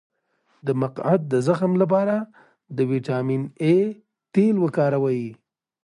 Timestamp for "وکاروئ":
4.63-5.23